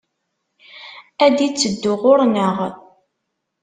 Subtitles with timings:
[1.25, 2.55] Ad d-itteddu ɣur-nneɣ!